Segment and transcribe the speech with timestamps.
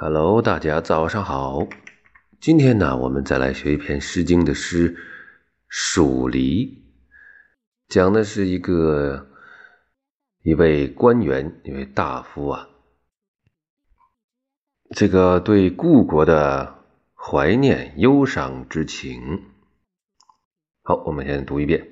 [0.00, 1.66] Hello，大家早上好。
[2.38, 4.94] 今天呢，我们再来学一篇《诗经》的诗
[5.66, 6.66] 《蜀离》，
[7.88, 9.28] 讲的是一个
[10.42, 12.68] 一位官员，一位大夫啊，
[14.90, 19.50] 这个对故国的怀念、忧伤之情。
[20.82, 21.90] 好，我们先读一遍：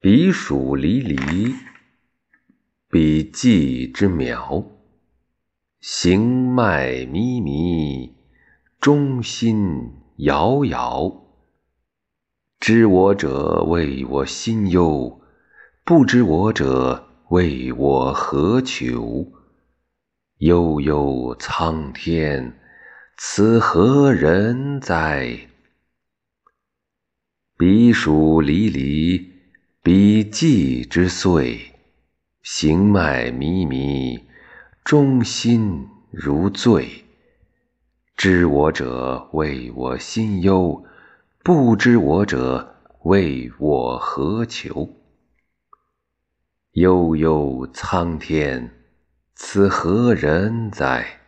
[0.00, 1.54] 彼黍离离，
[2.88, 4.77] 彼稷之苗。
[5.80, 8.10] 行迈靡靡，
[8.80, 11.22] 中心摇摇。
[12.58, 15.20] 知我者，谓我心忧；
[15.84, 19.32] 不知我者，谓我何求？
[20.38, 22.58] 悠悠苍天，
[23.16, 25.48] 此何人哉？
[27.56, 29.32] 彼黍离离，
[29.84, 31.72] 彼稷之岁。
[32.42, 34.27] 行迈靡靡。
[34.88, 37.04] 中心如醉，
[38.16, 40.82] 知我者谓我心忧，
[41.44, 44.88] 不知我者谓我何求？
[46.72, 48.70] 悠悠苍天，
[49.34, 51.20] 此何人哉？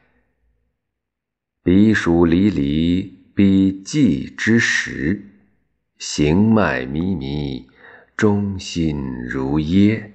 [1.62, 3.02] 彼黍离离，
[3.34, 5.22] 彼稷之实。
[5.98, 7.66] 行迈靡靡，
[8.16, 10.14] 中心如噎。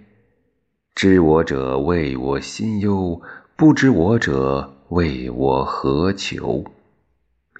[0.95, 3.21] 知我者谓我心忧，
[3.57, 6.65] 不知我者谓我何求？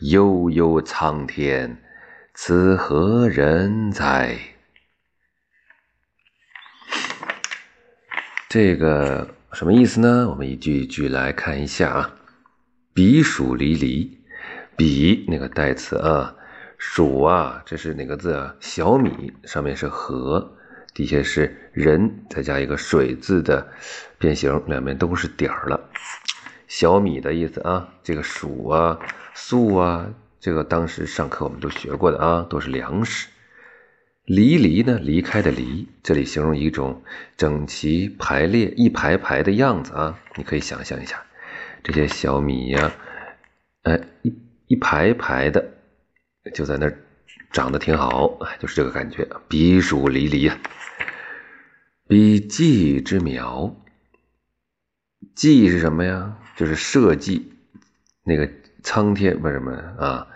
[0.02, 1.82] 悠悠苍天，
[2.34, 4.38] 此何人哉？
[8.50, 10.28] 这个什么意思呢？
[10.30, 12.16] 我们一句一句来看一下啊。
[12.94, 14.20] 彼黍离离，
[14.76, 16.36] 彼那个代词啊，
[16.78, 18.54] 黍啊，这是哪个字啊？
[18.60, 20.58] 小米上面是禾。
[20.96, 23.68] 底下是人，再加一个水字的
[24.18, 25.90] 变形，两边都是点儿了。
[26.70, 28.98] 小米的意思啊，这个黍啊、
[29.34, 33.28] 粟啊，这个当时上课我们都学过的啊，都是粮食。
[34.24, 37.04] 离离呢，离开的离，这里形容一种
[37.36, 40.18] 整齐排列、一排排的样子啊。
[40.38, 41.22] 你可以想象一下，
[41.84, 42.94] 这些小米呀，
[43.84, 44.34] 哎，一
[44.68, 45.74] 一排排的
[46.54, 46.98] 就在那儿。
[47.52, 49.26] 长得挺好，就是这个感觉。
[49.48, 50.58] 彼黍离离啊，
[52.08, 53.76] 比稷之苗。
[55.36, 56.38] 稷是什么呀？
[56.56, 57.44] 就是社稷，
[58.24, 58.50] 那个
[58.84, 60.28] 苍天不是什么啊？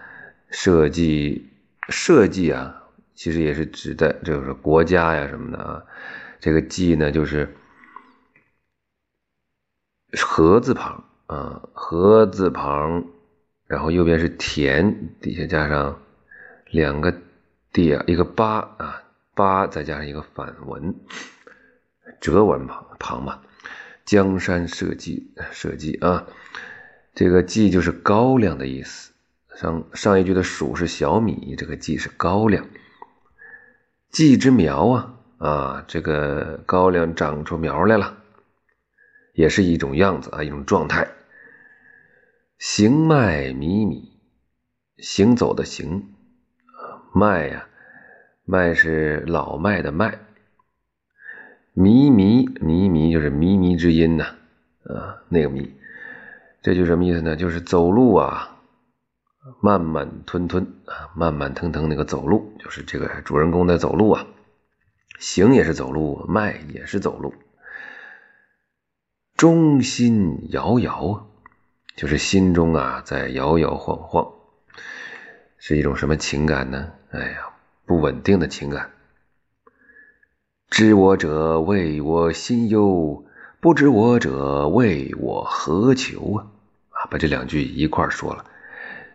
[0.50, 1.44] 社稷，
[1.90, 2.84] 社稷啊，
[3.16, 5.84] 其实也是指的就是国家呀什么的啊。
[6.40, 7.56] 这个稷呢，就是
[10.12, 13.06] 禾字旁啊，禾字旁，
[13.68, 16.00] 然后右边是田，底下加上。
[16.72, 17.12] 两个
[17.74, 19.01] 地啊，一个八啊，
[19.34, 20.94] 八再加上一个反文，
[22.19, 23.41] 折文旁旁嘛。
[24.06, 26.25] 江山社稷，社稷啊，
[27.13, 29.12] 这个稷就是高粱的意思。
[29.56, 32.68] 上上一句的黍是小米，这个稷是高粱。
[34.09, 38.18] 稷之苗啊啊，这个高粱长出苗来了，
[39.34, 41.09] 也是一种样子啊，一种状态。
[42.57, 44.09] 行迈靡靡，
[44.97, 46.16] 行走的行。
[47.13, 47.68] 迈呀，
[48.44, 50.19] 迈是老迈的迈。
[51.79, 54.25] 靡靡靡靡就是靡靡之音呐，
[54.84, 55.69] 啊，那个靡，
[56.62, 57.38] 这就什么意思呢？
[57.38, 58.57] 就是走路啊，
[59.62, 64.28] 慢慢吞吞啊，慢慢腾腾那个走路，就是这个主人公在走路啊。
[65.19, 67.34] 行也是走路，迈也是走路。
[69.38, 71.23] 中心摇摇啊，
[71.95, 74.34] 就是心中啊在摇摇晃晃。
[75.57, 76.91] 是一种什么情感呢？
[77.12, 77.53] 哎呀，
[77.85, 78.91] 不稳定的情感。
[80.69, 83.25] 知我者谓我心忧，
[83.59, 86.47] 不知我者谓我何求啊！
[86.91, 88.46] 啊，把这两句一块说了，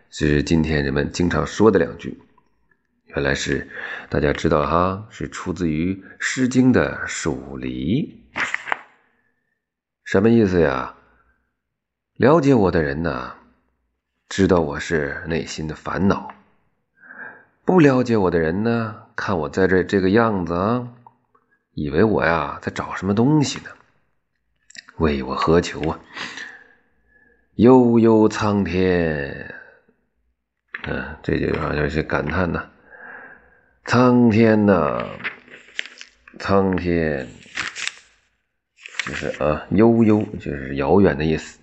[0.09, 2.19] 是今天人们经常说的两句。
[3.05, 3.69] 原来是
[4.09, 8.21] 大家知道哈，是出自于《诗经》的《黍离》。
[10.03, 10.95] 什么意思呀？
[12.17, 13.33] 了解我的人呢？
[14.27, 16.33] 知道我是内心的烦恼，
[17.63, 20.89] 不了解我的人呢，看我在这这个样子啊，
[21.75, 23.69] 以为我呀在找什么东西呢？
[24.97, 25.99] 为我何求啊？
[27.55, 29.53] 悠悠苍天，
[30.83, 32.69] 嗯，这句话就是感叹呐，
[33.83, 35.05] 苍天呐，
[36.39, 37.27] 苍天，
[39.05, 41.59] 就是啊，悠悠就是遥远的意思。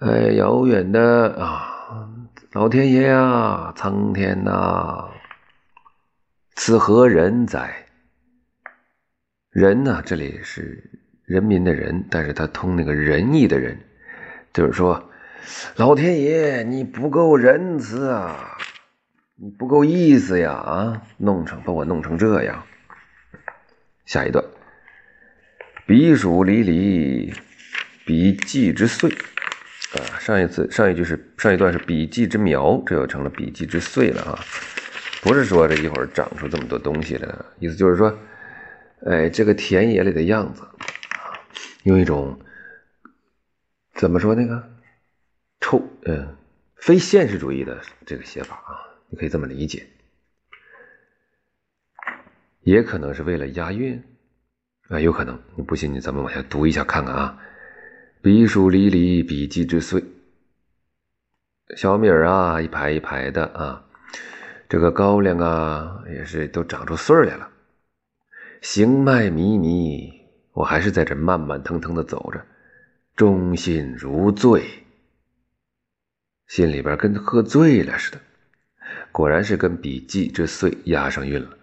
[0.00, 1.98] 哎，遥远的啊，
[2.52, 5.08] 老天爷啊，苍天呐，
[6.60, 7.86] 此何人哉？
[9.48, 10.02] 人呢？
[10.04, 10.90] 这里是
[11.24, 13.78] 人民的人，但是他通那个仁义的人，
[14.52, 15.08] 就是说，
[15.76, 18.58] 老天爷你不够仁慈啊，
[19.36, 22.64] 你不够意思呀啊，弄成把我弄成这样。
[24.04, 24.44] 下一段，
[25.86, 27.32] 彼黍离离，
[28.04, 29.08] 彼稷之岁
[29.92, 30.18] 啊。
[30.18, 34.38] 上一次上一句是上一段是彼稷之苗，这又成了彼稷之岁了啊。
[35.28, 37.28] 不是说这一会儿长出这么多东西来，
[37.58, 38.18] 意思就是说，
[39.04, 40.66] 哎，这个田野里的样子。
[41.82, 42.40] 用一种
[43.94, 44.70] 怎么说那个
[45.60, 46.34] 抽嗯
[46.76, 48.80] 非现实主义的这个写法啊，
[49.10, 49.86] 你可以这么理解，
[52.62, 54.02] 也可能是为了押韵
[54.88, 55.38] 啊，有可能。
[55.56, 57.38] 你不信，你咱们往下读一下看看啊。
[58.22, 60.02] 笔黍离离，彼稷之岁。
[61.76, 63.84] 小米儿啊，一排一排的啊，
[64.68, 67.48] 这个高粱啊，也是都长出穗儿来了。
[68.60, 70.18] 行迈靡靡。
[70.52, 72.44] 我还是在这慢慢腾腾的走着，
[73.14, 74.64] 忠心如醉，
[76.48, 78.18] 心里边跟喝醉了似的。
[79.12, 81.56] 果然是跟笔记之岁押上韵了。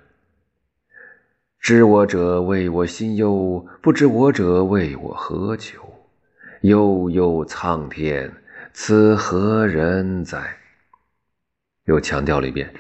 [1.60, 6.08] 知我者谓我心忧，不知我者谓我何求？
[6.62, 8.32] 悠悠苍天，
[8.72, 10.58] 此何人哉？
[11.84, 12.74] 又强调了一遍。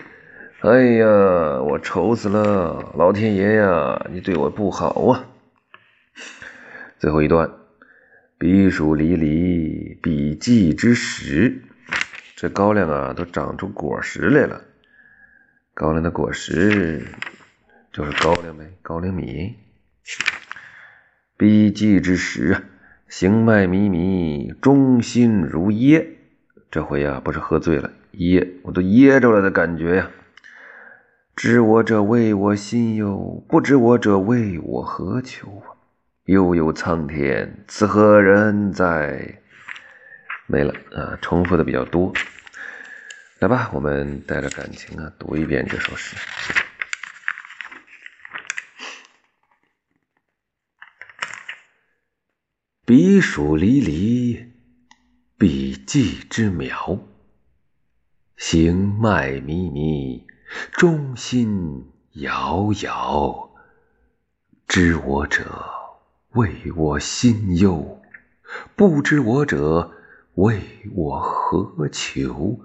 [0.65, 2.91] 哎呀，我愁死了！
[2.97, 5.27] 老天爷呀，你对我不好啊！
[6.97, 7.51] 最后一段，
[8.39, 11.61] 彼黍离离，彼稷之实。
[12.35, 14.63] 这高粱啊，都长出果实来了。
[15.75, 17.05] 高粱的果实
[17.93, 19.57] 就是高粱呗，高粱米。
[21.37, 22.63] 彼稷之实啊，
[23.07, 26.17] 行迈靡靡，忠心如噎。
[26.71, 30.09] 这回呀，不是喝醉了，噎，我都噎着了的感觉呀。
[31.35, 35.75] 知我者谓我心忧，不知我者谓我何求啊？
[36.23, 39.41] 悠悠苍天，此何人哉？
[40.47, 42.13] 没了啊，重复的比较多。
[43.39, 46.15] 来吧，我们带着感情啊，读一遍这首诗。
[52.85, 54.53] 彼黍离离，
[55.37, 56.97] 彼稷之苗。
[58.37, 60.23] 行迈靡靡，
[60.71, 63.51] 忠心遥遥。
[64.67, 65.71] 知我者。
[66.35, 68.01] 谓我心忧，
[68.75, 69.89] 不知我者
[70.33, 70.59] 谓
[70.93, 72.59] 我何求？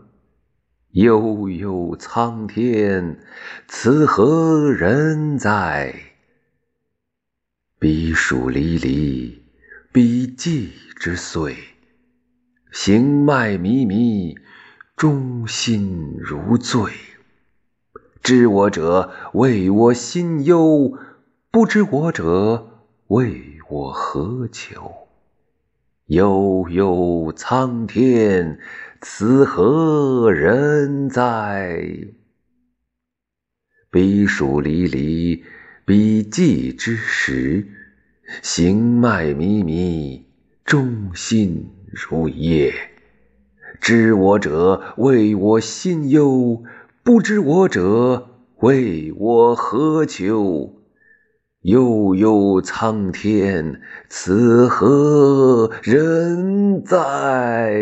[0.91, 3.21] 悠悠苍天，
[3.69, 5.95] 此何人哉？
[7.79, 9.45] 彼黍离离，
[9.93, 11.57] 彼稷之岁。
[12.73, 14.37] 行迈靡靡，
[14.97, 16.91] 中心如醉。
[18.23, 20.99] 知我者谓我心忧，
[21.51, 22.67] 不知我者
[23.09, 23.51] 谓。
[23.71, 25.07] 我何求？
[26.07, 28.59] 悠悠苍天，
[29.01, 31.81] 此何人哉？
[33.93, 35.45] 彼黍离离，
[35.85, 37.69] 彼稷之实。
[38.43, 40.23] 行迈靡靡，
[40.65, 42.75] 忠心如噎。
[43.81, 46.65] 知我者谓我心忧，
[47.13, 48.29] 不知我者
[48.61, 50.73] 谓我何求？
[51.63, 57.73] 悠悠苍天，此何人哉？